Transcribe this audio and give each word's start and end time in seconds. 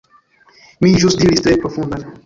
Mi 0.87 0.95
ĵus 1.05 1.19
diris 1.21 1.47
"tre 1.49 1.57
profundan." 1.67 2.13